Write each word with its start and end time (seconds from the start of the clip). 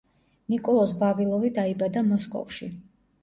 ნიკოლოზ 0.53 0.95
ვავილოვი 1.01 1.51
დაიბადა 1.59 2.05
მოსკოვში. 2.09 2.73